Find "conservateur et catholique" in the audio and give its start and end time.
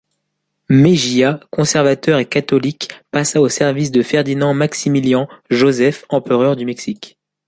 1.51-2.89